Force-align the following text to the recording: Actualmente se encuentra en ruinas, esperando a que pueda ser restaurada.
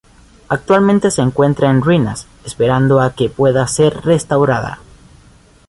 Actualmente 0.49 1.11
se 1.11 1.21
encuentra 1.21 1.69
en 1.69 1.79
ruinas, 1.83 2.25
esperando 2.43 3.01
a 3.01 3.13
que 3.13 3.29
pueda 3.29 3.67
ser 3.67 4.01
restaurada. 4.03 4.79